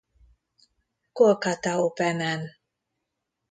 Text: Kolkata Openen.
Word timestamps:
Kolkata 1.17 1.71
Openen. 1.85 2.41